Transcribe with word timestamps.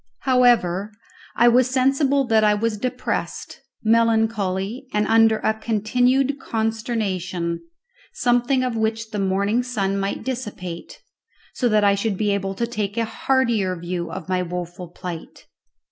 However, 0.21 0.91
I 1.35 1.47
was 1.47 1.69
sensible 1.69 2.25
that 2.25 2.43
I 2.43 2.55
was 2.55 2.79
depressed, 2.79 3.61
melancholy, 3.83 4.87
and 4.91 5.05
under 5.05 5.37
a 5.43 5.53
continued 5.53 6.39
consternation, 6.39 7.61
something 8.11 8.63
of 8.63 8.75
which 8.75 9.11
the 9.11 9.19
morning 9.19 9.61
sun 9.61 9.99
might 9.99 10.23
dissipate, 10.23 11.03
so 11.53 11.69
that 11.69 11.83
I 11.83 11.93
should 11.93 12.17
be 12.17 12.31
able 12.31 12.55
to 12.55 12.65
take 12.65 12.97
a 12.97 13.05
heartier 13.05 13.75
view 13.75 14.09
of 14.11 14.27
my 14.27 14.41
woful 14.41 14.87
plight. 14.87 15.45